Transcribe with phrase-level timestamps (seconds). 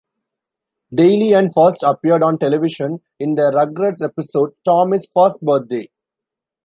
[0.91, 5.91] Daily and first appeared on television in the "Rugrats" episode "Tommy's First Birthday".